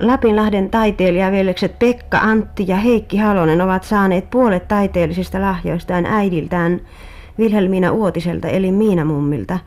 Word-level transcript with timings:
Lapinlahden 0.00 0.70
taiteilijaveljekset 0.70 1.78
Pekka, 1.78 2.18
Antti 2.18 2.64
ja 2.68 2.76
Heikki 2.76 3.16
Halonen 3.16 3.60
ovat 3.60 3.84
saaneet 3.84 4.30
puolet 4.30 4.68
taiteellisista 4.68 5.40
lahjoistaan 5.40 6.06
äidiltään 6.06 6.80
Vilhelmiina 7.38 7.92
Uotiselta 7.92 8.48
eli 8.48 8.72
Miina 8.72 9.04
Mummilta, 9.04 9.58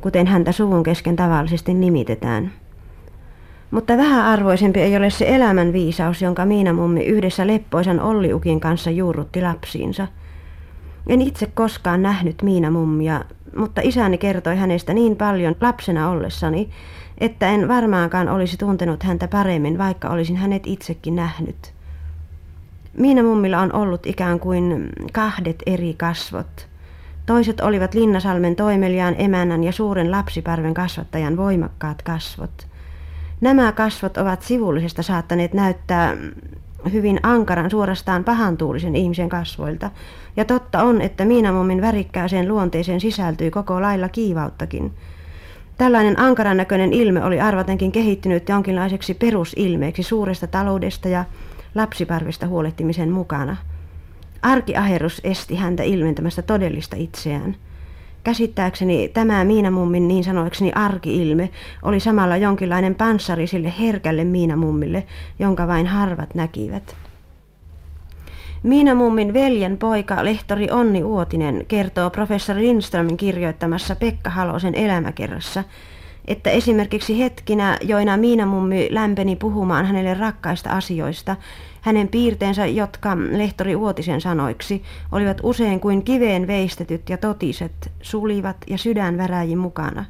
kuten 0.00 0.26
häntä 0.26 0.52
suvun 0.52 0.82
kesken 0.82 1.16
tavallisesti 1.16 1.74
nimitetään. 1.74 2.52
Mutta 3.70 3.96
vähän 3.96 4.24
arvoisempi 4.24 4.80
ei 4.80 4.96
ole 4.96 5.10
se 5.10 5.24
elämän 5.28 5.72
viisaus, 5.72 6.22
jonka 6.22 6.44
Miina 6.44 6.72
Mummi 6.72 7.04
yhdessä 7.04 7.46
leppoisan 7.46 8.00
Olliukin 8.00 8.60
kanssa 8.60 8.90
juurrutti 8.90 9.42
lapsiinsa. 9.42 10.08
En 11.06 11.22
itse 11.22 11.46
koskaan 11.54 12.02
nähnyt 12.02 12.42
Miina 12.42 12.70
Mummia, 12.70 13.24
mutta 13.56 13.80
isäni 13.84 14.18
kertoi 14.18 14.56
hänestä 14.56 14.94
niin 14.94 15.16
paljon 15.16 15.54
lapsena 15.60 16.10
ollessani, 16.10 16.70
että 17.18 17.48
en 17.48 17.68
varmaankaan 17.68 18.28
olisi 18.28 18.56
tuntenut 18.56 19.02
häntä 19.02 19.28
paremmin, 19.28 19.78
vaikka 19.78 20.08
olisin 20.08 20.36
hänet 20.36 20.62
itsekin 20.66 21.16
nähnyt. 21.16 21.72
Miina 22.98 23.22
mummilla 23.22 23.60
on 23.60 23.72
ollut 23.72 24.06
ikään 24.06 24.40
kuin 24.40 24.88
kahdet 25.12 25.62
eri 25.66 25.94
kasvot. 25.94 26.68
Toiset 27.26 27.60
olivat 27.60 27.94
Linnasalmen 27.94 28.56
toimeliaan 28.56 29.14
emännän 29.18 29.64
ja 29.64 29.72
suuren 29.72 30.10
lapsiparven 30.10 30.74
kasvattajan 30.74 31.36
voimakkaat 31.36 32.02
kasvot. 32.02 32.66
Nämä 33.40 33.72
kasvot 33.72 34.16
ovat 34.16 34.42
sivullisesta 34.42 35.02
saattaneet 35.02 35.54
näyttää 35.54 36.16
hyvin 36.92 37.20
ankaran 37.22 37.70
suorastaan 37.70 38.24
pahantuulisen 38.24 38.96
ihmisen 38.96 39.28
kasvoilta, 39.28 39.90
ja 40.36 40.44
totta 40.44 40.82
on, 40.82 41.00
että 41.00 41.24
Miinamummin 41.24 41.80
värikkääseen 41.80 42.48
luonteeseen 42.48 43.00
sisältyi 43.00 43.50
koko 43.50 43.82
lailla 43.82 44.08
kiivauttakin– 44.08 44.92
Tällainen 45.82 46.18
ankaran 46.20 46.56
näköinen 46.56 46.92
ilme 46.92 47.24
oli 47.24 47.40
arvatenkin 47.40 47.92
kehittynyt 47.92 48.48
jonkinlaiseksi 48.48 49.14
perusilmeeksi 49.14 50.02
suuresta 50.02 50.46
taloudesta 50.46 51.08
ja 51.08 51.24
lapsiparvista 51.74 52.46
huolehtimisen 52.46 53.10
mukana. 53.10 53.56
Arkiaherus 54.42 55.20
esti 55.24 55.56
häntä 55.56 55.82
ilmentämästä 55.82 56.42
todellista 56.42 56.96
itseään. 56.96 57.56
Käsittääkseni 58.24 59.08
tämä 59.08 59.44
Miinamummin 59.44 60.08
niin 60.08 60.24
sanoakseni 60.24 60.72
arkiilme 60.74 61.50
oli 61.82 62.00
samalla 62.00 62.36
jonkinlainen 62.36 62.94
panssari 62.94 63.46
sille 63.46 63.72
herkälle 63.80 64.24
Miinamummille, 64.24 65.04
jonka 65.38 65.66
vain 65.66 65.86
harvat 65.86 66.34
näkivät. 66.34 66.96
Miina 68.62 68.94
Mummin 68.94 69.34
veljen 69.34 69.78
poika, 69.78 70.24
lehtori 70.24 70.70
Onni 70.70 71.04
Uotinen, 71.04 71.64
kertoo 71.68 72.10
professori 72.10 72.62
Lindströmin 72.62 73.16
kirjoittamassa 73.16 73.96
Pekka 73.96 74.30
Halosen 74.30 74.74
elämäkerrassa, 74.74 75.64
että 76.24 76.50
esimerkiksi 76.50 77.18
hetkinä, 77.18 77.78
joina 77.82 78.16
Miina 78.16 78.46
Mummi 78.46 78.88
lämpeni 78.90 79.36
puhumaan 79.36 79.86
hänelle 79.86 80.14
rakkaista 80.14 80.70
asioista, 80.70 81.36
hänen 81.80 82.08
piirteensä, 82.08 82.66
jotka 82.66 83.16
lehtori 83.16 83.76
Uotisen 83.76 84.20
sanoiksi, 84.20 84.82
olivat 85.12 85.40
usein 85.42 85.80
kuin 85.80 86.04
kiveen 86.04 86.46
veistetyt 86.46 87.08
ja 87.08 87.16
totiset, 87.16 87.92
sulivat 88.02 88.56
ja 88.66 88.78
sydänväräjin 88.78 89.58
mukana. 89.58 90.04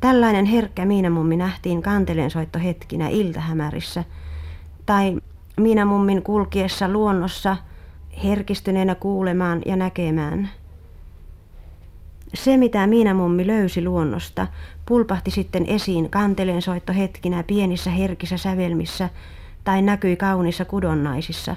Tällainen 0.00 0.44
herkkä 0.44 0.84
Miinamummi 0.84 1.36
nähtiin 1.36 1.82
kantelensoitto 1.82 2.58
hetkinä 2.58 3.08
iltahämärissä, 3.08 4.04
tai 4.86 5.16
minä 5.60 5.84
mummin 5.84 6.22
kulkiessa 6.22 6.88
luonnossa 6.88 7.56
herkistyneenä 8.24 8.94
kuulemaan 8.94 9.62
ja 9.66 9.76
näkemään. 9.76 10.50
Se, 12.34 12.56
mitä 12.56 12.86
Miina 12.86 13.14
mummi 13.14 13.46
löysi 13.46 13.84
luonnosta, 13.84 14.46
pulpahti 14.86 15.30
sitten 15.30 15.66
esiin 15.66 16.10
kantelen 16.10 16.62
soitto 16.62 16.92
hetkinä 16.92 17.42
pienissä 17.42 17.90
herkissä 17.90 18.36
sävelmissä 18.36 19.10
tai 19.64 19.82
näkyi 19.82 20.16
kaunissa 20.16 20.64
kudonnaisissa, 20.64 21.56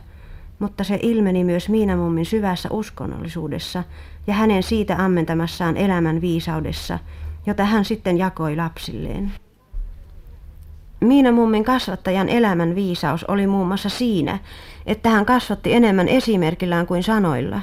mutta 0.59 0.83
se 0.83 0.99
ilmeni 1.01 1.43
myös 1.43 1.69
Miina 1.69 1.95
mummin 1.95 2.25
syvässä 2.25 2.69
uskonnollisuudessa 2.71 3.83
ja 4.27 4.33
hänen 4.33 4.63
siitä 4.63 4.95
ammentamassaan 5.05 5.77
elämän 5.77 6.21
viisaudessa, 6.21 6.99
jota 7.45 7.65
hän 7.65 7.85
sitten 7.85 8.17
jakoi 8.17 8.55
lapsilleen. 8.55 9.31
Miina 11.01 11.31
mummin 11.31 11.63
kasvattajan 11.63 12.29
elämän 12.29 12.75
viisaus 12.75 13.23
oli 13.23 13.47
muun 13.47 13.67
muassa 13.67 13.89
siinä, 13.89 14.39
että 14.85 15.09
hän 15.09 15.25
kasvatti 15.25 15.73
enemmän 15.73 16.07
esimerkillään 16.07 16.87
kuin 16.87 17.03
sanoilla. 17.03 17.61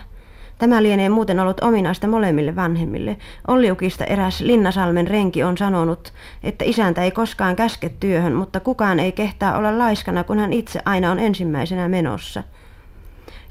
Tämä 0.61 0.83
lienee 0.83 1.09
muuten 1.09 1.41
ollut 1.41 1.61
ominaista 1.61 2.09
molemmille 2.09 2.57
vanhemmille. 2.57 3.17
Olliukista 3.49 4.05
eräs 4.05 4.41
Linnasalmen 4.41 5.09
renki 5.09 5.43
on 5.43 5.59
sanonut, 5.59 6.13
että 6.43 6.65
isäntä 6.65 7.03
ei 7.03 7.11
koskaan 7.11 7.57
käske 7.57 7.89
työhön, 7.89 8.33
mutta 8.33 8.61
kukaan 8.61 9.01
ei 9.01 9.13
kehtaa 9.13 9.59
olla 9.59 9.79
laiskana, 9.79 10.25
kun 10.25 10.39
hän 10.39 10.53
itse 10.53 10.81
aina 10.85 11.11
on 11.11 11.19
ensimmäisenä 11.19 11.89
menossa. 11.89 12.43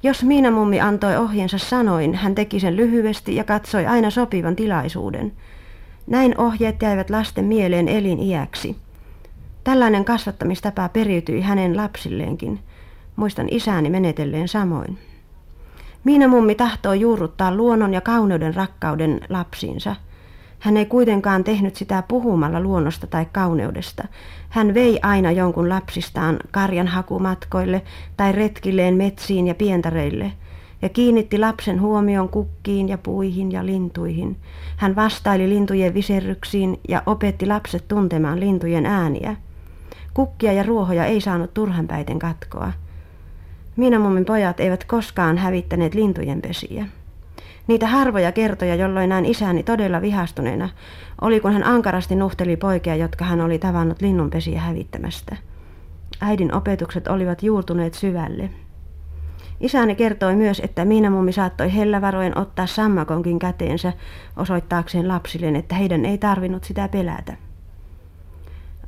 Jos 0.03 0.23
Miina 0.23 0.51
mummi 0.51 0.81
antoi 0.81 1.17
ohjensa 1.17 1.57
sanoin, 1.57 2.15
hän 2.15 2.35
teki 2.35 2.59
sen 2.59 2.77
lyhyesti 2.77 3.35
ja 3.35 3.43
katsoi 3.43 3.85
aina 3.85 4.09
sopivan 4.09 4.55
tilaisuuden. 4.55 5.31
Näin 6.07 6.37
ohjeet 6.37 6.81
jäivät 6.81 7.09
lasten 7.09 7.45
mieleen 7.45 7.87
eliniäksi. 7.87 8.75
Tällainen 9.63 10.05
kasvattamistapa 10.05 10.89
periytyi 10.89 11.41
hänen 11.41 11.77
lapsilleenkin. 11.77 12.59
Muistan 13.15 13.47
isäni 13.51 13.89
menetelleen 13.89 14.47
samoin. 14.47 15.08
Miina 16.03 16.27
mummi 16.27 16.55
tahtoi 16.55 16.99
juurruttaa 16.99 17.55
luonnon 17.55 17.93
ja 17.93 18.01
kauneuden 18.01 18.55
rakkauden 18.55 19.21
lapsiinsa. 19.29 19.95
Hän 20.59 20.77
ei 20.77 20.85
kuitenkaan 20.85 21.43
tehnyt 21.43 21.75
sitä 21.75 22.03
puhumalla 22.07 22.59
luonnosta 22.59 23.07
tai 23.07 23.25
kauneudesta. 23.31 24.07
Hän 24.49 24.73
vei 24.73 24.99
aina 25.01 25.31
jonkun 25.31 25.69
lapsistaan 25.69 26.39
karjan 26.51 26.87
hakumatkoille 26.87 27.81
tai 28.17 28.31
retkilleen 28.31 28.95
metsiin 28.95 29.47
ja 29.47 29.55
pientareille 29.55 30.31
ja 30.81 30.89
kiinnitti 30.89 31.37
lapsen 31.37 31.81
huomion 31.81 32.29
kukkiin 32.29 32.89
ja 32.89 32.97
puihin 32.97 33.51
ja 33.51 33.65
lintuihin. 33.65 34.37
Hän 34.77 34.95
vastaili 34.95 35.49
lintujen 35.49 35.93
viserryksiin 35.93 36.79
ja 36.89 37.03
opetti 37.05 37.45
lapset 37.45 37.87
tuntemaan 37.87 38.39
lintujen 38.39 38.85
ääniä. 38.85 39.35
Kukkia 40.13 40.53
ja 40.53 40.63
ruohoja 40.63 41.05
ei 41.05 41.21
saanut 41.21 41.53
turhanpäiten 41.53 42.19
katkoa. 42.19 42.71
Miinamummin 43.79 44.25
pojat 44.25 44.59
eivät 44.59 44.83
koskaan 44.83 45.37
hävittäneet 45.37 45.93
lintujen 45.93 46.41
pesiä. 46.41 46.85
Niitä 47.67 47.87
harvoja 47.87 48.31
kertoja, 48.31 48.75
jolloin 48.75 49.09
näin 49.09 49.25
isäni 49.25 49.63
todella 49.63 50.01
vihastuneena, 50.01 50.69
oli 51.21 51.39
kun 51.39 51.53
hän 51.53 51.63
ankarasti 51.63 52.15
nuhteli 52.15 52.57
poikia, 52.57 52.95
jotka 52.95 53.25
hän 53.25 53.41
oli 53.41 53.59
tavannut 53.59 54.01
linnunpesiä 54.01 54.61
hävittämästä. 54.61 55.35
Äidin 56.21 56.53
opetukset 56.53 57.07
olivat 57.07 57.43
juurtuneet 57.43 57.93
syvälle. 57.93 58.49
Isäni 59.59 59.95
kertoi 59.95 60.35
myös, 60.35 60.61
että 60.65 60.85
Miinamummi 60.85 61.31
saattoi 61.31 61.75
hellävaroen 61.75 62.37
ottaa 62.37 62.67
sammakonkin 62.67 63.39
käteensä 63.39 63.93
osoittaakseen 64.37 65.07
lapsilleen, 65.07 65.55
että 65.55 65.75
heidän 65.75 66.05
ei 66.05 66.17
tarvinnut 66.17 66.63
sitä 66.63 66.87
pelätä. 66.87 67.33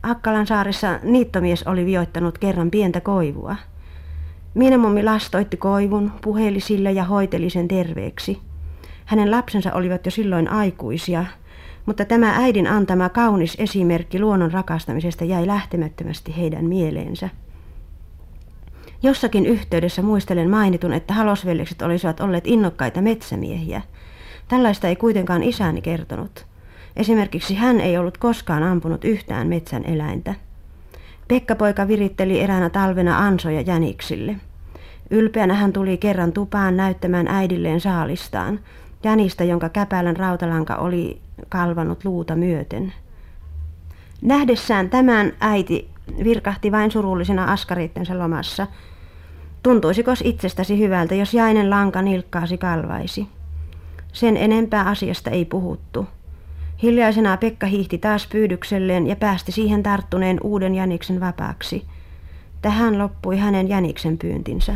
Akkalan 0.04 0.48
saaressa 0.48 1.00
niittomies 1.04 1.64
oli 1.64 1.86
vioittanut 1.86 2.38
kerran 2.38 2.72
pientä 2.72 3.02
koivua. 3.02 3.56
Miinamummi 4.54 5.04
lastoitti 5.04 5.58
koivun, 5.58 6.12
puheli 6.22 6.60
sille 6.60 6.92
ja 6.92 7.04
hoiteli 7.04 7.50
sen 7.50 7.68
terveeksi. 7.68 8.40
Hänen 9.06 9.32
lapsensa 9.32 9.74
olivat 9.74 10.06
jo 10.06 10.12
silloin 10.12 10.48
aikuisia, 10.48 11.26
mutta 11.86 12.06
tämä 12.06 12.36
äidin 12.36 12.68
antama 12.68 13.10
kaunis 13.10 13.56
esimerkki 13.60 14.20
luonnon 14.20 14.52
rakastamisesta 14.52 15.26
jäi 15.26 15.48
lähtemättömästi 15.48 16.38
heidän 16.38 16.66
mieleensä. 16.66 17.30
Jossakin 19.04 19.46
yhteydessä 19.46 20.02
muistelen 20.02 20.50
mainitun, 20.50 20.94
että 20.94 21.14
halosveljekset 21.14 21.82
olisivat 21.82 22.20
olleet 22.20 22.48
innokkaita 22.48 23.02
metsämiehiä. 23.02 23.82
Tällaista 24.48 24.88
ei 24.88 24.96
kuitenkaan 24.96 25.44
isäni 25.44 25.82
kertonut. 25.82 26.46
Esimerkiksi 26.96 27.56
hän 27.56 27.80
ei 27.80 27.98
ollut 27.98 28.18
koskaan 28.18 28.64
ampunut 28.64 29.06
yhtään 29.06 29.48
metsän 29.48 29.86
eläintä. 29.86 30.36
Pekka-poika 31.32 31.88
viritteli 31.88 32.42
eräänä 32.42 32.70
talvena 32.70 33.18
ansoja 33.18 33.62
jäniksille. 33.62 34.36
Ylpeänä 35.10 35.54
hän 35.54 35.74
tuli 35.74 35.98
kerran 35.98 36.32
tupaan 36.32 36.78
näyttämään 36.78 37.28
äidilleen 37.28 37.82
saalistaan, 37.82 38.60
jänistä, 39.04 39.44
jonka 39.44 39.70
käpälän 39.70 40.18
rautalanka 40.18 40.76
oli 40.76 41.22
kalvanut 41.50 42.06
luuta 42.06 42.36
myöten. 42.36 42.94
Nähdessään 44.22 44.90
tämän 44.90 45.34
äiti 45.40 45.90
virkahti 46.24 46.72
vain 46.72 46.92
surullisena 46.92 47.44
askarittensa 47.44 48.20
lomassa. 48.20 48.68
Tuntuisikos 49.64 50.22
itsestäsi 50.26 50.80
hyvältä, 50.80 51.16
jos 51.16 51.34
jäinen 51.34 51.70
lanka 51.70 52.02
nilkkaasi 52.02 52.58
kalvaisi? 52.58 53.28
Sen 54.14 54.38
enempää 54.38 54.84
asiasta 54.84 55.30
ei 55.30 55.46
puhuttu. 55.46 56.08
Hiljaisena 56.84 57.38
Pekka 57.38 57.68
hiihti 57.68 57.98
taas 57.98 58.28
pyydykselleen 58.28 59.08
ja 59.08 59.16
päästi 59.16 59.52
siihen 59.52 59.84
tarttuneen 59.84 60.38
uuden 60.44 60.76
jäniksen 60.76 61.20
vapaaksi. 61.20 61.86
Tähän 62.62 62.98
loppui 62.98 63.38
hänen 63.38 63.70
jäniksen 63.70 64.18
pyyntinsä. 64.18 64.76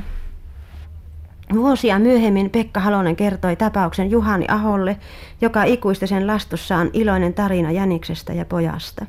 Vuosia 1.53 1.99
myöhemmin 1.99 2.49
Pekka 2.49 2.79
Halonen 2.79 3.15
kertoi 3.15 3.55
tapauksen 3.55 4.11
Juhani 4.11 4.45
Aholle, 4.49 4.97
joka 5.41 5.63
ikuista 5.63 6.07
sen 6.07 6.27
lastussaan 6.27 6.89
iloinen 6.93 7.33
tarina 7.33 7.71
jäniksestä 7.71 8.33
ja 8.33 8.45
pojasta. 8.45 9.05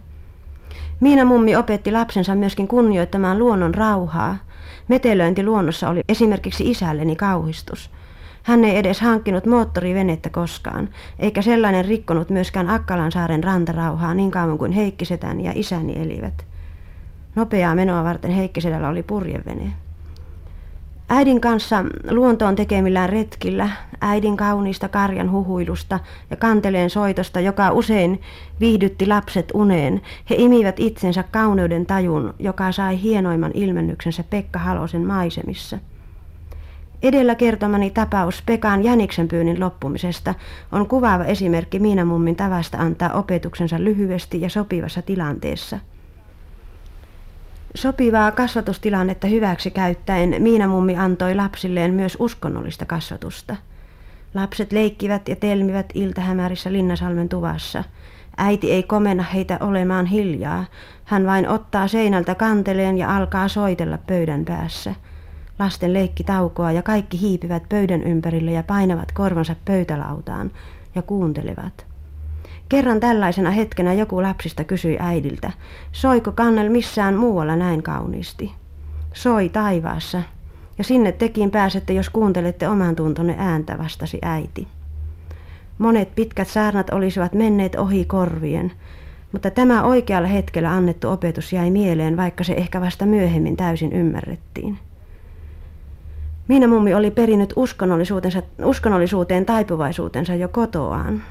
Miina 1.00 1.24
mummi 1.24 1.56
opetti 1.56 1.92
lapsensa 1.92 2.34
myöskin 2.34 2.68
kunnioittamaan 2.68 3.38
luonnon 3.38 3.74
rauhaa. 3.74 4.36
Metelöinti 4.88 5.44
luonnossa 5.44 5.88
oli 5.88 6.00
esimerkiksi 6.08 6.70
isälleni 6.70 7.16
kauhistus. 7.16 7.90
Hän 8.46 8.64
ei 8.64 8.76
edes 8.76 9.00
hankkinut 9.00 9.46
moottorivenettä 9.46 10.30
koskaan, 10.30 10.88
eikä 11.18 11.42
sellainen 11.42 11.84
rikkonut 11.84 12.30
myöskään 12.30 12.70
Akkalansaaren 12.70 13.44
rantarauhaa 13.44 14.14
niin 14.14 14.30
kauan 14.30 14.58
kuin 14.58 14.72
Heikkisetän 14.72 15.40
ja 15.40 15.52
isäni 15.54 16.02
elivät. 16.02 16.44
Nopeaa 17.34 17.74
menoa 17.74 18.04
varten 18.04 18.30
Heikkisedällä 18.30 18.88
oli 18.88 19.02
purjevene. 19.02 19.72
Äidin 21.08 21.40
kanssa 21.40 21.84
luontoon 22.10 22.56
tekemillään 22.56 23.08
retkillä, 23.08 23.70
äidin 24.00 24.36
kauniista 24.36 24.88
karjan 24.88 25.30
huhuilusta 25.30 26.00
ja 26.30 26.36
kanteleen 26.36 26.90
soitosta, 26.90 27.40
joka 27.40 27.70
usein 27.70 28.20
viihdytti 28.60 29.06
lapset 29.06 29.52
uneen, 29.54 30.00
he 30.30 30.34
imivät 30.38 30.80
itsensä 30.80 31.22
kauneuden 31.22 31.86
tajun, 31.86 32.34
joka 32.38 32.72
sai 32.72 33.02
hienoimman 33.02 33.52
ilmennyksensä 33.54 34.24
Pekka 34.30 34.58
Halosen 34.58 35.06
maisemissa. 35.06 35.78
Edellä 37.02 37.34
kertomani 37.34 37.90
tapaus 37.90 38.42
Pekan 38.46 38.84
jäniksen 38.84 39.28
pyynnin 39.28 39.60
loppumisesta 39.60 40.34
on 40.72 40.88
kuvaava 40.88 41.24
esimerkki 41.24 41.78
Miinamummin 41.78 42.36
tavasta 42.36 42.78
antaa 42.78 43.12
opetuksensa 43.12 43.76
lyhyesti 43.78 44.40
ja 44.40 44.48
sopivassa 44.48 45.02
tilanteessa– 45.02 45.78
Sopivaa 47.76 48.30
kasvatustilannetta 48.32 49.26
hyväksi 49.26 49.70
käyttäen 49.70 50.34
Miina-mummi 50.38 50.96
antoi 50.96 51.34
lapsilleen 51.34 51.94
myös 51.94 52.16
uskonnollista 52.20 52.86
kasvatusta. 52.86 53.56
Lapset 54.34 54.72
leikkivät 54.72 55.28
ja 55.28 55.36
telmivät 55.36 55.86
iltahämärissä 55.94 56.72
Linnasalmen 56.72 57.28
tuvassa. 57.28 57.84
Äiti 58.36 58.72
ei 58.72 58.82
komenna 58.82 59.22
heitä 59.22 59.58
olemaan 59.60 60.06
hiljaa. 60.06 60.64
Hän 61.04 61.26
vain 61.26 61.48
ottaa 61.48 61.88
seinältä 61.88 62.34
kanteleen 62.34 62.98
ja 62.98 63.16
alkaa 63.16 63.48
soitella 63.48 63.98
pöydän 63.98 64.44
päässä. 64.44 64.94
Lasten 65.58 65.92
leikki 65.92 66.24
taukoa 66.24 66.72
ja 66.72 66.82
kaikki 66.82 67.20
hiipivät 67.20 67.62
pöydän 67.68 68.02
ympärille 68.02 68.50
ja 68.50 68.62
painavat 68.62 69.12
korvansa 69.12 69.56
pöytälautaan 69.64 70.50
ja 70.94 71.02
kuuntelevat. 71.02 71.86
Kerran 72.68 73.00
tällaisena 73.00 73.50
hetkenä 73.50 73.92
joku 73.92 74.22
lapsista 74.22 74.64
kysyi 74.64 74.96
äidiltä, 75.00 75.52
soiko 75.92 76.32
kannel 76.32 76.70
missään 76.70 77.14
muualla 77.14 77.56
näin 77.56 77.82
kauniisti. 77.82 78.52
Soi 79.12 79.48
taivaassa, 79.48 80.22
ja 80.78 80.84
sinne 80.84 81.12
tekin 81.12 81.50
pääsette, 81.50 81.92
jos 81.92 82.10
kuuntelette 82.10 82.68
oman 82.68 82.96
tuntonne 82.96 83.34
ääntä, 83.38 83.78
vastasi 83.78 84.18
äiti. 84.22 84.68
Monet 85.78 86.14
pitkät 86.14 86.48
saarnat 86.48 86.90
olisivat 86.90 87.34
menneet 87.34 87.74
ohi 87.74 88.04
korvien, 88.04 88.72
mutta 89.32 89.50
tämä 89.50 89.82
oikealla 89.82 90.28
hetkellä 90.28 90.72
annettu 90.72 91.08
opetus 91.08 91.52
jäi 91.52 91.70
mieleen, 91.70 92.16
vaikka 92.16 92.44
se 92.44 92.52
ehkä 92.52 92.80
vasta 92.80 93.06
myöhemmin 93.06 93.56
täysin 93.56 93.92
ymmärrettiin. 93.92 94.78
Miina 96.48 96.68
mummi 96.68 96.94
oli 96.94 97.10
perinnyt 97.10 97.52
uskonnollisuutensa, 97.56 98.42
uskonnollisuuteen 98.64 99.46
taipuvaisuutensa 99.46 100.34
jo 100.34 100.48
kotoaan. 100.48 101.22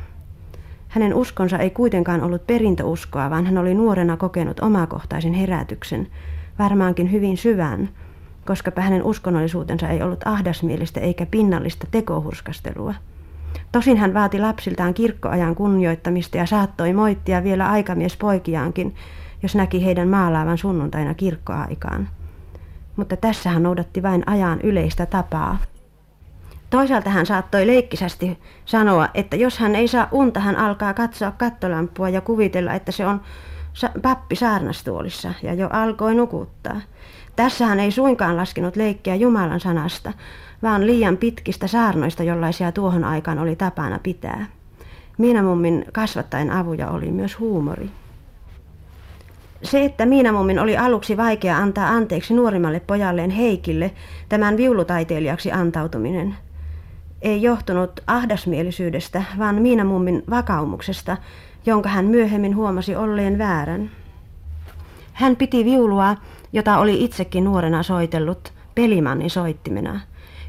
Hänen 0.87 1.13
uskonsa 1.13 1.57
ei 1.57 1.69
kuitenkaan 1.69 2.23
ollut 2.23 2.47
perintöuskoa, 2.47 3.29
vaan 3.29 3.45
hän 3.45 3.57
oli 3.57 3.73
nuorena 3.73 4.17
kokenut 4.17 4.59
omakohtaisen 4.59 5.33
herätyksen, 5.33 6.07
varmaankin 6.59 7.11
hyvin 7.11 7.37
syvän, 7.37 7.89
koska 8.45 8.71
hänen 8.75 9.03
uskonnollisuutensa 9.03 9.89
ei 9.89 10.01
ollut 10.01 10.27
ahdasmielistä 10.27 10.99
eikä 10.99 11.25
pinnallista 11.25 11.87
tekohurskastelua. 11.91 12.93
Tosin 13.71 13.97
hän 13.97 14.13
vaati 14.13 14.39
lapsiltaan 14.39 14.93
kirkkoajan 14.93 15.55
kunnioittamista 15.55 16.37
ja 16.37 16.45
saattoi 16.45 16.93
moittia 16.93 17.43
vielä 17.43 17.69
aikamies 17.69 18.17
poikiaankin, 18.17 18.95
jos 19.43 19.55
näki 19.55 19.85
heidän 19.85 20.07
maalaavan 20.07 20.57
sunnuntaina 20.57 21.13
kirkkoaikaan. 21.13 22.07
Mutta 22.95 23.17
tässä 23.17 23.49
hän 23.49 23.63
noudatti 23.63 24.03
vain 24.03 24.23
ajan 24.29 24.61
yleistä 24.61 25.05
tapaa. 25.05 25.57
Toisaalta 26.69 27.09
hän 27.09 27.25
saattoi 27.25 27.67
leikkisästi 27.67 28.39
sanoa, 28.65 29.09
että 29.13 29.35
jos 29.35 29.59
hän 29.59 29.75
ei 29.75 29.87
saa 29.87 30.07
unta, 30.11 30.39
hän 30.39 30.55
alkaa 30.55 30.93
katsoa 30.93 31.31
kattolampua 31.31 32.09
ja 32.09 32.21
kuvitella, 32.21 32.73
että 32.73 32.91
se 32.91 33.05
on 33.05 33.21
pappi 34.01 34.35
saarnastuolissa 34.35 35.33
ja 35.43 35.53
jo 35.53 35.69
alkoi 35.71 36.15
nukuttaa. 36.15 36.81
Tässä 37.35 37.65
hän 37.65 37.79
ei 37.79 37.91
suinkaan 37.91 38.37
laskenut 38.37 38.75
leikkiä 38.75 39.15
Jumalan 39.15 39.59
sanasta, 39.59 40.13
vaan 40.63 40.87
liian 40.87 41.17
pitkistä 41.17 41.67
saarnoista, 41.67 42.23
jollaisia 42.23 42.71
tuohon 42.71 43.03
aikaan 43.03 43.39
oli 43.39 43.55
tapana 43.55 43.99
pitää. 44.03 44.45
Miinamummin 45.17 45.85
kasvattajan 45.93 46.51
avuja 46.51 46.89
oli 46.89 47.11
myös 47.11 47.39
huumori. 47.39 47.89
Se, 49.65 49.85
että 49.85 50.05
Miinamummin 50.05 50.59
oli 50.59 50.77
aluksi 50.77 51.17
vaikea 51.17 51.57
antaa 51.57 51.89
anteeksi 51.89 52.33
nuorimmalle 52.33 52.79
pojalleen 52.79 53.29
Heikille 53.29 53.91
tämän 54.29 54.57
viulutaiteilijaksi 54.57 55.51
antautuminen– 55.51 56.35
ei 57.25 57.41
johtunut 57.41 57.99
ahdasmielisyydestä, 58.07 59.23
vaan 59.39 59.55
Miinamummin 59.55 60.23
vakaumuksesta, 60.29 61.17
jonka 61.65 61.89
hän 61.89 62.05
myöhemmin 62.05 62.55
huomasi 62.55 62.95
olleen 62.95 63.37
väärän. 63.37 63.91
Hän 65.13 65.35
piti 65.35 65.65
viulua, 65.65 66.15
jota 66.53 66.77
oli 66.77 67.03
itsekin 67.03 67.43
nuorena 67.43 67.83
soitellut, 67.83 68.53
pelimannin 68.75 69.29
soittimena. 69.29 69.99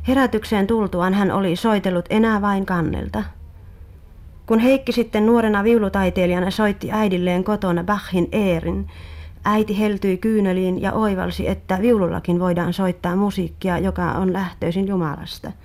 Herätykseen 0.09 0.67
tultuaan 0.67 1.15
hän 1.15 1.31
oli 1.31 1.57
soitellut 1.57 2.05
enää 2.11 2.43
vain 2.43 2.67
kannelta. 2.67 3.23
Kun 4.47 4.59
Heikki 4.59 4.93
sitten 4.93 5.27
nuorena 5.27 5.65
viulutaiteilijana 5.65 6.51
soitti 6.51 6.93
äidilleen 6.93 7.45
kotona 7.45 7.85
Bachin 7.85 8.29
Eerin, 8.33 8.89
äiti 9.45 9.79
heltyi 9.79 10.17
kyyneliin 10.17 10.83
ja 10.83 10.93
oivalsi, 10.93 11.49
että 11.49 11.79
viulullakin 11.83 12.41
voidaan 12.41 12.73
soittaa 12.73 13.17
musiikkia, 13.17 13.79
joka 13.79 14.13
on 14.13 14.33
lähtöisin 14.33 14.89
Jumalasta– 14.89 15.53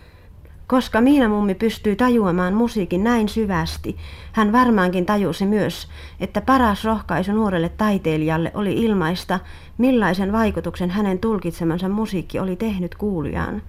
koska 0.71 1.01
Miina 1.01 1.29
mummi 1.29 1.55
pystyy 1.55 1.95
tajuamaan 1.95 2.53
musiikin 2.53 3.03
näin 3.03 3.29
syvästi, 3.29 3.97
hän 4.31 4.51
varmaankin 4.51 5.05
tajusi 5.05 5.45
myös, 5.45 5.87
että 6.19 6.41
paras 6.41 6.85
rohkaisu 6.85 7.31
nuorelle 7.31 7.69
taiteilijalle 7.69 8.51
oli 8.53 8.73
ilmaista, 8.73 9.39
millaisen 9.77 10.31
vaikutuksen 10.31 10.89
hänen 10.89 11.19
tulkitsemansa 11.19 11.89
musiikki 11.89 12.39
oli 12.39 12.55
tehnyt 12.55 12.95
kuulijaan. 12.95 13.61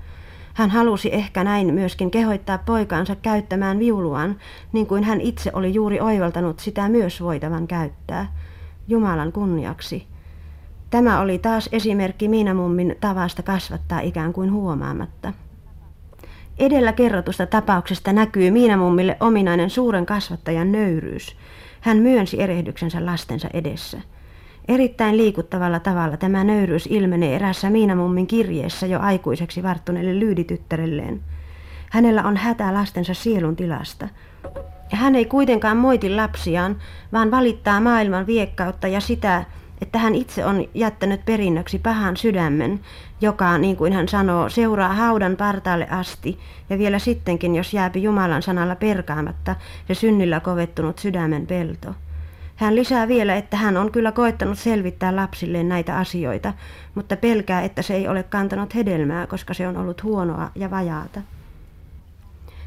Hän 0.55 0.71
halusi 0.71 1.15
ehkä 1.15 1.45
näin 1.45 1.75
myöskin 1.75 2.11
kehoittaa 2.11 2.59
poikaansa 2.59 3.17
käyttämään 3.17 3.79
viuluaan, 3.79 4.37
niin 4.73 4.87
kuin 4.87 5.05
hän 5.05 5.21
itse 5.21 5.51
oli 5.55 5.75
juuri 5.75 6.01
oivaltanut 6.01 6.59
sitä 6.59 6.89
myös 6.89 7.21
voitavan 7.21 7.67
käyttää, 7.67 8.33
Jumalan 8.89 9.33
kunniaksi. 9.33 10.07
Tämä 10.91 11.21
oli 11.21 11.39
taas 11.39 11.69
esimerkki 11.73 12.29
Miinamummin 12.29 12.97
tavasta 13.01 13.43
kasvattaa 13.43 14.01
ikään 14.01 14.33
kuin 14.33 14.53
huomaamatta. 14.53 15.33
Edellä 16.59 16.93
kerrotusta 16.93 17.47
tapauksesta 17.47 18.13
näkyy 18.13 18.51
Miinamummille 18.51 19.17
ominainen 19.21 19.71
suuren 19.71 20.07
kasvattajan 20.07 20.73
nöyryys. 20.73 21.37
Hän 21.81 21.99
myönsi 21.99 22.43
erehdyksensä 22.43 23.07
lastensa 23.07 23.49
edessä. 23.53 24.01
Erittäin 24.69 25.17
liikuttavalla 25.17 25.81
tavalla 25.81 26.17
tämä 26.17 26.45
nöyryys 26.45 26.87
ilmenee 26.87 27.37
erässä 27.37 27.71
Miinamummin 27.71 28.27
kirjeessä 28.27 28.87
jo 28.87 29.01
aikuiseksi 29.01 29.63
varttuneelle 29.63 30.21
lyydityttärelleen. 30.21 31.21
Hänellä 31.91 32.23
on 32.23 32.37
hätä 32.37 32.75
lastensa 32.75 33.15
sielun 33.15 33.57
tilasta. 33.57 34.09
Hän 34.93 35.15
ei 35.15 35.25
kuitenkaan 35.25 35.77
moiti 35.77 36.15
lapsiaan, 36.15 36.77
vaan 37.13 37.31
valittaa 37.31 37.81
maailman 37.81 38.27
viekkautta 38.27 38.89
ja 38.89 39.01
sitä, 39.01 39.45
että 39.81 39.99
hän 39.99 40.15
itse 40.15 40.45
on 40.45 40.65
jättänyt 40.75 41.25
perinnöksi 41.25 41.79
pahan 41.79 42.17
sydämen, 42.17 42.81
joka, 43.21 43.59
niin 43.59 43.77
kuin 43.77 43.93
hän 43.93 44.09
sanoo, 44.09 44.49
seuraa 44.49 44.95
haudan 44.95 45.37
partaalle 45.37 45.89
asti, 45.91 46.39
ja 46.71 46.79
vielä 46.79 46.99
sittenkin, 46.99 47.55
jos 47.55 47.75
jääpi 47.75 48.03
Jumalan 48.03 48.43
sanalla 48.43 48.77
perkaamatta 48.77 49.57
se 49.89 49.95
synnillä 49.95 50.41
kovettunut 50.41 50.99
sydämen 50.99 51.47
pelto. 51.47 51.95
Hän 52.63 52.75
lisää 52.75 53.09
vielä, 53.09 53.37
että 53.37 53.57
hän 53.57 53.77
on 53.77 53.93
kyllä 53.93 54.13
koettanut 54.13 54.59
selvittää 54.59 55.17
lapsilleen 55.17 55.69
näitä 55.69 55.99
asioita, 55.99 56.53
mutta 56.95 57.17
pelkää, 57.17 57.63
että 57.63 57.83
se 57.83 57.95
ei 57.95 58.09
ole 58.09 58.23
kantanut 58.23 58.75
hedelmää, 58.75 59.27
koska 59.27 59.55
se 59.55 59.69
on 59.69 59.77
ollut 59.77 60.03
huonoa 60.03 60.51
ja 60.55 60.71
vajaata. 60.71 61.21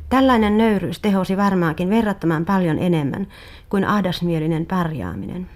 Tällainen 0.09 0.57
nöyryys 0.57 0.99
tehosi 0.99 1.37
varmaankin 1.37 1.89
verrattoman 1.89 2.45
paljon 2.45 2.79
enemmän 2.79 3.27
kuin 3.69 3.85
ahdasmielinen 3.85 4.65
pärjääminen. 4.65 5.49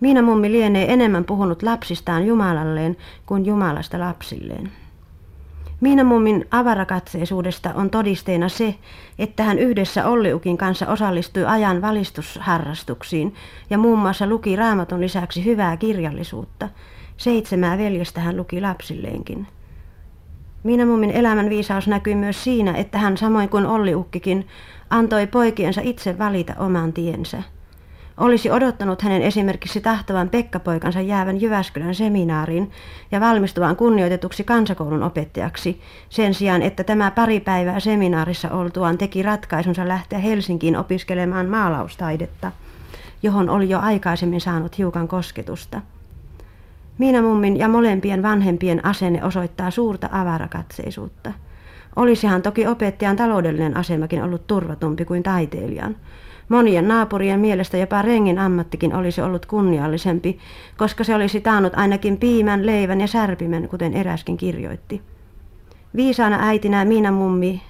Miina 0.00 0.22
mummi 0.22 0.52
lienee 0.52 0.92
enemmän 0.92 1.24
puhunut 1.24 1.62
lapsistaan 1.62 2.26
Jumalalleen 2.26 2.96
kuin 3.26 3.46
Jumalasta 3.46 4.00
lapsilleen. 4.00 4.72
Miina 5.82 6.04
mummin 6.04 6.46
avarakatseisuudesta 6.50 7.74
on 7.74 7.90
todisteena 7.90 8.48
se, 8.48 8.74
että 9.18 9.42
hän 9.42 9.58
yhdessä 9.58 10.06
Olliukin 10.06 10.58
kanssa 10.58 10.86
osallistui 10.86 11.44
ajan 11.44 11.82
valistusharrastuksiin 11.82 13.34
ja 13.70 13.78
muun 13.78 13.98
muassa 13.98 14.26
luki 14.26 14.56
raamatun 14.56 15.00
lisäksi 15.00 15.44
hyvää 15.44 15.76
kirjallisuutta. 15.76 16.68
Seitsemää 17.16 17.78
veljestä 17.78 18.20
hän 18.20 18.36
luki 18.36 18.60
lapsilleenkin. 18.60 19.46
Miina 20.62 20.86
mummin 20.86 21.10
elämän 21.10 21.50
viisaus 21.50 21.88
näkyy 21.88 22.14
myös 22.14 22.44
siinä, 22.44 22.72
että 22.72 22.98
hän 22.98 23.16
samoin 23.16 23.48
kuin 23.48 23.66
Olliukkikin 23.66 24.46
antoi 24.90 25.26
poikiensa 25.26 25.80
itse 25.84 26.18
valita 26.18 26.54
oman 26.58 26.92
tiensä– 26.92 27.42
Olisi 28.22 28.50
odottanut 28.50 29.02
hänen 29.02 29.22
esimerkiksi 29.22 29.80
tahtovan 29.80 30.28
Pekka-poikansa 30.28 31.00
jäävän 31.00 31.40
Jyväskylän 31.40 31.94
seminaariin 31.94 32.70
ja 33.10 33.20
valmistuvan 33.20 33.76
kunnioitetuksi 33.76 34.44
kansakoulun 34.44 35.02
opettajaksi, 35.02 35.80
sen 36.08 36.34
sijaan, 36.34 36.62
että 36.62 36.84
tämä 36.84 37.10
pari 37.10 37.40
päivää 37.40 37.80
seminaarissa 37.80 38.50
oltuaan 38.50 38.98
teki 38.98 39.22
ratkaisunsa 39.22 39.88
lähteä 39.88 40.18
Helsinkiin 40.18 40.76
opiskelemaan 40.76 41.46
maalaustaidetta, 41.46 42.52
johon 43.22 43.50
oli 43.50 43.70
jo 43.70 43.78
aikaisemmin 43.78 44.40
saanut 44.40 44.78
hiukan 44.78 45.08
kosketusta. 45.08 45.80
Miina 46.98 47.22
mummin 47.22 47.56
ja 47.56 47.68
molempien 47.68 48.22
vanhempien 48.22 48.84
asenne 48.84 49.24
osoittaa 49.24 49.70
suurta 49.70 50.08
avarakatseisuutta. 50.12 51.32
Olisihan 51.96 52.42
toki 52.42 52.66
opettajan 52.66 53.16
taloudellinen 53.16 53.76
asemakin 53.76 54.22
ollut 54.22 54.46
turvatumpi 54.46 55.04
kuin 55.04 55.22
taiteilijan– 55.22 55.96
Monien 56.48 56.88
naapurien 56.88 57.40
mielestä 57.40 57.76
jopa 57.76 58.02
rengin 58.02 58.38
ammattikin 58.38 58.94
olisi 58.94 59.20
ollut 59.20 59.46
kunniallisempi, 59.46 60.38
koska 60.76 61.04
se 61.04 61.14
olisi 61.14 61.40
taannut 61.40 61.72
ainakin 61.76 62.16
piimän, 62.16 62.66
leivän 62.66 63.00
ja 63.00 63.06
särpimen, 63.06 63.68
kuten 63.68 63.94
eräskin 63.94 64.36
kirjoitti. 64.36 65.02
Viisaana 65.96 66.38
äitinä 66.40 66.84
Miina 66.84 67.12
mummi, 67.12 67.62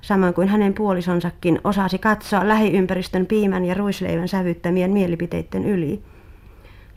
samoin 0.00 0.34
kuin 0.34 0.48
hänen 0.48 0.74
puolisonsakin, 0.74 1.60
osasi 1.64 1.98
katsoa 1.98 2.48
lähiympäristön 2.48 3.26
piimän 3.26 3.64
ja 3.64 3.74
ruisleivän 3.74 4.28
sävyttämien 4.28 4.90
mielipiteiden 4.90 5.64
yli. 5.64 6.02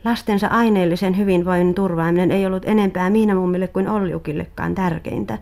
Lastensa 0.04 0.46
aineellisen 0.46 1.16
hyvinvoinnin 1.16 1.74
turvaaminen 1.74 2.30
ei 2.30 2.46
ollut 2.46 2.64
enempää 2.64 3.10
Miina 3.10 3.34
mummille 3.34 3.68
kuin 3.68 3.88
Olliukillekaan 3.88 4.74
tärkeintä. 4.74 5.38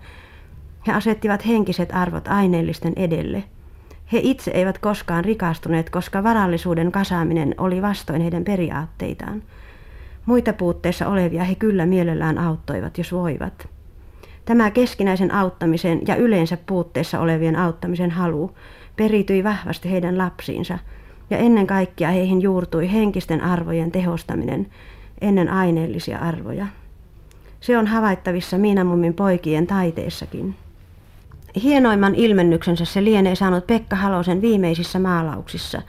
He 0.87 0.93
asettivat 0.93 1.47
henkiset 1.47 1.89
arvot 1.93 2.29
aineellisten 2.29 2.93
edelle– 2.97 3.45
he 4.15 4.21
itse 4.23 4.51
eivät 4.51 4.79
koskaan 4.79 5.25
rikastuneet, 5.25 5.91
koska 5.91 6.23
varallisuuden 6.23 6.93
kasaaminen 6.93 7.55
oli 7.59 7.83
vastoin 7.83 8.21
heidän 8.21 8.45
periaatteitaan. 8.45 9.43
Muita 10.27 10.53
puutteissa 10.53 11.09
olevia 11.09 11.45
he 11.45 11.55
kyllä 11.55 11.87
mielellään 11.87 12.39
auttoivat, 12.39 12.99
jos 12.99 13.13
voivat. 13.13 13.69
Tämä 14.45 14.71
keskinäisen 14.71 15.35
auttamisen 15.35 16.01
ja 16.07 16.17
yleensä 16.17 16.59
puutteessa 16.67 17.21
olevien 17.21 17.57
auttamisen 17.57 18.11
halu 18.11 18.51
perityi 18.97 19.45
vahvasti 19.45 19.91
heidän 19.91 20.19
lapsiinsa, 20.19 20.79
ja 21.31 21.39
ennen 21.39 21.67
kaikkea 21.67 22.11
heihin 22.11 22.43
juurtui 22.43 22.93
henkisten 22.93 23.41
arvojen 23.41 23.91
tehostaminen 23.91 24.67
ennen 25.21 25.49
aineellisia 25.49 26.19
arvoja. 26.19 26.67
Se 27.61 27.79
on 27.79 27.87
havaittavissa 27.87 28.59
Miinamummin 28.59 29.15
poikien 29.15 29.67
taiteessakin. 29.67 30.55
Hienoimman 31.63 32.15
ilmennyksensä 32.15 32.85
se 32.85 33.05
lienee 33.05 33.35
saanut 33.35 33.67
Pekka 33.67 33.97
Halosen 33.97 34.43
viimeisissä 34.43 34.99
maalauksissa, 34.99 35.83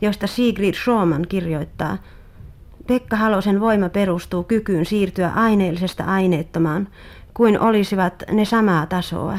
joista 0.00 0.26
Sigrid 0.26 0.74
Schroman 0.74 1.26
kirjoittaa, 1.28 1.98
Pekka 2.86 3.16
Halosen 3.16 3.60
voima 3.60 3.88
perustuu 3.88 4.44
kykyyn 4.44 4.86
siirtyä 4.86 5.32
aineellisesta 5.34 6.04
aineettomaan, 6.04 6.88
kuin 7.34 7.60
olisivat 7.60 8.22
ne 8.30 8.44
samaa 8.44 8.86
tasoa. 8.86 9.38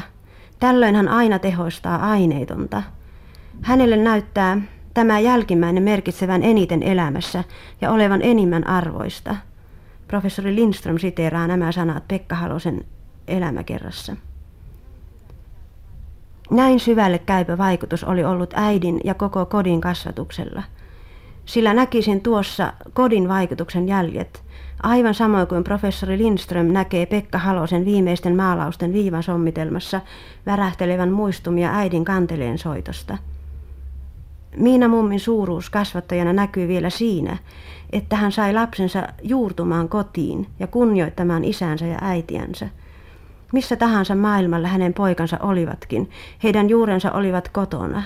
Tällöin 0.58 0.96
hän 0.96 1.08
aina 1.08 1.38
tehostaa 1.38 2.10
aineetonta. 2.10 2.82
Hänelle 3.62 3.96
näyttää 3.96 4.60
tämä 4.94 5.20
jälkimmäinen 5.20 5.82
merkitsevän 5.82 6.42
eniten 6.42 6.82
elämässä 6.82 7.44
ja 7.80 7.90
olevan 7.90 8.20
enimmän 8.22 8.66
arvoista. 8.66 9.36
Professori 10.08 10.54
Lindström 10.54 10.98
siteeraa 10.98 11.46
nämä 11.46 11.72
sanat 11.72 12.08
Pekka 12.08 12.34
Halosen 12.34 12.84
elämäkerrassa. 13.28 14.16
Näin 16.52 16.80
syvälle 16.80 17.18
käypä 17.18 17.58
vaikutus 17.58 18.04
oli 18.04 18.24
ollut 18.24 18.54
äidin 18.54 19.00
ja 19.04 19.14
koko 19.14 19.46
kodin 19.46 19.80
kasvatuksella. 19.80 20.62
Sillä 21.44 21.74
näkisin 21.74 22.20
tuossa 22.20 22.72
kodin 22.92 23.28
vaikutuksen 23.28 23.88
jäljet, 23.88 24.42
aivan 24.82 25.14
samoin 25.14 25.46
kuin 25.46 25.64
professori 25.64 26.18
Lindström 26.18 26.66
näkee 26.66 27.06
Pekka 27.06 27.38
Halosen 27.38 27.84
viimeisten 27.84 28.36
maalausten 28.36 28.92
viivasommitelmassa 28.92 30.00
värähtelevän 30.46 31.12
muistumia 31.12 31.74
äidin 31.74 32.04
kanteleen 32.04 32.58
soitosta. 32.58 33.18
Miina 34.56 34.88
mummin 34.88 35.20
suuruus 35.20 35.70
kasvattajana 35.70 36.32
näkyy 36.32 36.68
vielä 36.68 36.90
siinä, 36.90 37.36
että 37.92 38.16
hän 38.16 38.32
sai 38.32 38.52
lapsensa 38.54 39.08
juurtumaan 39.22 39.88
kotiin 39.88 40.46
ja 40.58 40.66
kunnioittamaan 40.66 41.44
isänsä 41.44 41.86
ja 41.86 41.98
äitiänsä– 42.00 42.68
missä 43.52 43.76
tahansa 43.76 44.14
maailmalla 44.14 44.68
hänen 44.68 44.94
poikansa 44.94 45.38
olivatkin, 45.42 46.10
heidän 46.42 46.68
juurensa 46.68 47.12
olivat 47.12 47.48
kotona. 47.48 48.02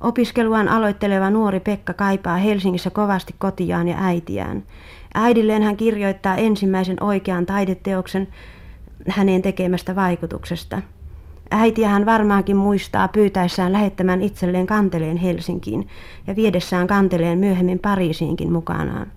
Opiskeluaan 0.00 0.68
aloitteleva 0.68 1.30
nuori 1.30 1.60
Pekka 1.60 1.92
kaipaa 1.92 2.36
Helsingissä 2.36 2.90
kovasti 2.90 3.34
kotiaan 3.38 3.88
ja 3.88 3.96
äitiään. 4.00 4.62
Äidilleen 5.14 5.62
hän 5.62 5.76
kirjoittaa 5.76 6.36
ensimmäisen 6.36 7.02
oikean 7.02 7.46
taideteoksen 7.46 8.28
hänen 9.08 9.42
tekemästä 9.42 9.96
vaikutuksesta. 9.96 10.82
Äitiä 11.50 11.88
hän 11.88 12.06
varmaankin 12.06 12.56
muistaa 12.56 13.08
pyytäessään 13.08 13.72
lähettämään 13.72 14.22
itselleen 14.22 14.66
kanteleen 14.66 15.16
Helsinkiin 15.16 15.88
ja 16.26 16.36
viedessään 16.36 16.86
kanteleen 16.86 17.38
myöhemmin 17.38 17.78
Pariisiinkin 17.78 18.52
mukanaan. 18.52 19.12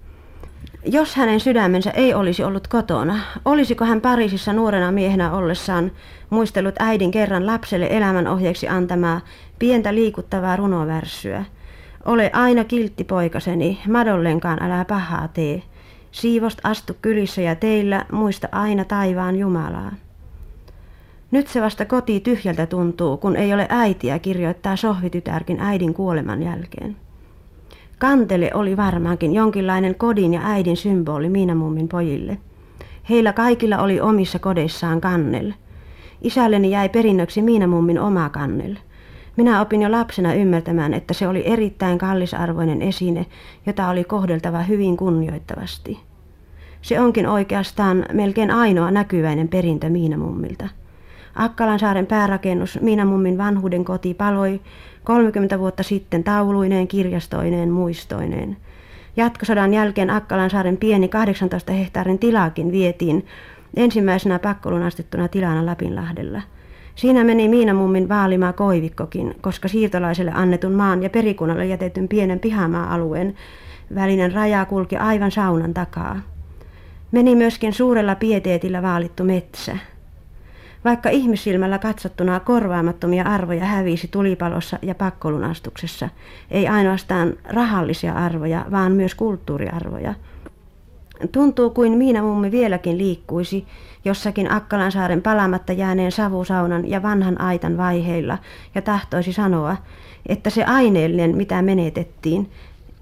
Jos 0.90 1.16
hänen 1.16 1.40
sydämensä 1.40 1.92
ei 1.92 2.14
olisi 2.14 2.44
ollut 2.44 2.68
kotona, 2.68 3.20
olisiko 3.46 3.86
hän 3.86 4.02
Pariisissa 4.02 4.54
nuorena 4.54 4.92
miehenä 4.92 5.32
ollessaan 5.32 5.92
muistellut 6.30 6.76
äidin 6.80 7.12
kerran 7.12 7.46
lapselle 7.46 7.88
elämänohjeeksi 7.90 8.68
antamaa 8.68 9.22
pientä 9.60 9.96
liikuttavaa 9.96 10.56
runovärssyä? 10.56 11.46
Ole 12.06 12.30
aina 12.34 12.64
kiltti 12.64 13.04
poikaseni, 13.04 13.80
madollenkaan 13.88 14.64
älä 14.64 14.86
pahaa 14.86 15.28
tee. 15.28 15.64
Siivost 16.12 16.60
astu 16.64 16.94
kylissä 17.02 17.42
ja 17.42 17.56
teillä 17.56 18.06
muista 18.12 18.48
aina 18.52 18.86
taivaan 18.86 19.36
Jumalaa. 19.36 19.92
Nyt 21.32 21.48
se 21.48 21.62
vasta 21.62 21.86
koti 21.86 22.20
tyhjältä 22.20 22.66
tuntuu, 22.66 23.18
kun 23.18 23.36
ei 23.36 23.54
ole 23.54 23.68
äitiä, 23.70 24.20
kirjoittaa 24.20 24.76
sohvitytärkin 24.76 25.60
äidin 25.60 25.94
kuoleman 25.94 26.44
jälkeen. 26.44 27.07
Kantele 28.00 28.52
oli 28.54 28.78
varmaankin 28.78 29.34
jonkinlainen 29.34 29.96
kodin 29.96 30.34
ja 30.34 30.42
äidin 30.44 30.78
symboli 30.78 31.30
Miinamummin 31.30 31.88
pojille. 31.88 32.38
Heillä 33.10 33.34
kaikilla 33.34 33.78
oli 33.78 34.00
omissa 34.00 34.40
kodeissaan 34.40 35.02
kannel. 35.02 35.54
Isälleni 36.22 36.72
jäi 36.72 36.90
perinnöksi 36.90 37.42
Miinamummin 37.42 38.00
oma 38.00 38.30
kannel. 38.30 38.76
Minä 39.38 39.62
opin 39.62 39.82
jo 39.82 39.92
lapsena 39.92 40.34
ymmärtämään, 40.34 40.94
että 40.94 41.14
se 41.14 41.28
oli 41.28 41.44
erittäin 41.46 41.98
kallisarvoinen 41.98 42.82
esine, 42.82 43.26
jota 43.66 43.90
oli 43.90 44.04
kohdeltava 44.04 44.62
hyvin 44.62 44.98
kunnioittavasti. 44.98 46.00
Se 46.82 47.00
onkin 47.00 47.28
oikeastaan 47.28 48.06
melkein 48.14 48.52
ainoa 48.52 48.92
näkyväinen 48.92 49.48
perintö 49.48 49.90
Miinamummilta. 49.90 50.70
Akkalansaaren 51.38 52.06
päärakennus 52.06 52.80
Miinamummin 52.82 53.38
vanhuuden 53.38 53.86
koti 53.86 54.14
paloi 54.14 54.62
30 55.04 55.60
vuotta 55.60 55.84
sitten 55.84 56.24
tauluineen, 56.24 56.88
kirjastoineen, 56.88 57.72
muistoineen. 57.72 58.58
Jatkosodan 59.18 59.74
jälkeen 59.74 60.10
Akkalansaaren 60.10 60.78
pieni 60.78 61.08
18 61.08 61.74
hehtaarin 61.74 62.20
tilakin 62.20 62.72
vietiin 62.72 63.26
ensimmäisenä 63.76 64.40
pakkolunastettuna 64.40 65.28
tilana 65.28 65.66
Lapinlahdella. 65.66 66.42
Siinä 66.96 67.24
meni 67.24 67.48
Miinamummin 67.48 68.10
vaalimaa 68.10 68.54
Koivikkokin, 68.54 69.36
koska 69.42 69.68
siirtolaiselle 69.68 70.32
annetun 70.36 70.74
maan 70.74 71.04
ja 71.04 71.10
perikunnalle 71.10 71.66
jätetyn 71.66 72.08
pienen 72.08 72.40
pihamaa-alueen 72.40 73.36
välinen 73.96 74.32
raja 74.32 74.66
kulki 74.66 74.98
aivan 74.98 75.32
saunan 75.32 75.74
takaa. 75.74 76.22
Meni 77.12 77.36
myöskin 77.36 77.74
suurella 77.74 78.16
pieteetillä 78.16 78.82
vaalittu 78.82 79.24
metsä. 79.24 79.78
Vaikka 80.88 81.10
ihmissilmällä 81.10 81.80
katsottuna 81.80 82.40
korvaamattomia 82.40 83.24
arvoja 83.24 83.66
hävisi 83.66 84.08
tulipalossa 84.08 84.80
ja 84.82 84.96
pakkolunastuksessa, 84.96 86.10
ei 86.52 86.68
ainoastaan 86.68 87.34
rahallisia 87.50 88.14
arvoja, 88.14 88.66
vaan 88.72 88.92
myös 88.92 89.16
kulttuuriarvoja. 89.16 90.14
Tuntuu 91.32 91.70
kuin 91.70 91.92
Miina 91.92 92.22
mummi 92.22 92.52
vieläkin 92.52 92.98
liikkuisi 92.98 93.66
jossakin 94.06 94.52
Akkalansaaren 94.52 95.22
palamatta 95.22 95.74
jääneen 95.74 96.12
savusaunan 96.12 96.90
ja 96.90 97.02
vanhan 97.02 97.42
aitan 97.42 97.78
vaiheilla 97.78 98.38
ja 98.76 98.82
tahtoisi 98.82 99.34
sanoa, 99.34 99.78
että 100.26 100.50
se 100.50 100.64
aineellinen, 100.64 101.38
mitä 101.38 101.62
menetettiin, 101.62 102.50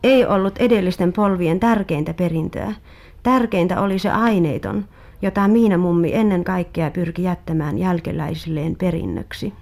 ei 0.04 0.26
ollut 0.26 0.58
edellisten 0.58 1.14
polvien 1.14 1.60
tärkeintä 1.60 2.14
perintöä. 2.14 2.74
Tärkeintä 3.24 3.82
oli 3.82 4.00
se 4.00 4.10
aineeton, 4.10 4.86
jota 5.26 5.48
Miina 5.48 5.78
mummi 5.78 6.14
ennen 6.14 6.44
kaikkea 6.44 6.92
pyrki 6.92 7.24
jättämään 7.24 7.78
jälkeläisilleen 7.78 8.76
perinnöksi. 8.76 9.54